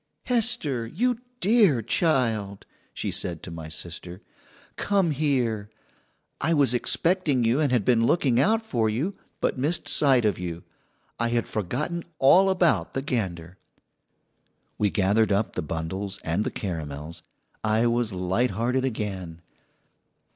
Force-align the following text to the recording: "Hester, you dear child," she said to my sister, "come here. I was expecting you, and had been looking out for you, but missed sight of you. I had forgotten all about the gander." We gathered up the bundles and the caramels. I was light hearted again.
"Hester, 0.23 0.87
you 0.87 1.19
dear 1.41 1.83
child," 1.83 2.65
she 2.91 3.11
said 3.11 3.43
to 3.43 3.51
my 3.51 3.69
sister, 3.69 4.23
"come 4.75 5.11
here. 5.11 5.69
I 6.41 6.55
was 6.55 6.73
expecting 6.73 7.43
you, 7.43 7.59
and 7.59 7.71
had 7.71 7.85
been 7.85 8.07
looking 8.07 8.39
out 8.39 8.65
for 8.65 8.89
you, 8.89 9.13
but 9.41 9.59
missed 9.59 9.87
sight 9.87 10.25
of 10.25 10.39
you. 10.39 10.63
I 11.19 11.27
had 11.29 11.45
forgotten 11.45 12.01
all 12.17 12.49
about 12.49 12.93
the 12.93 13.03
gander." 13.03 13.59
We 14.79 14.89
gathered 14.89 15.31
up 15.31 15.53
the 15.53 15.61
bundles 15.61 16.19
and 16.23 16.43
the 16.43 16.49
caramels. 16.49 17.21
I 17.63 17.85
was 17.85 18.11
light 18.11 18.49
hearted 18.49 18.83
again. 18.83 19.43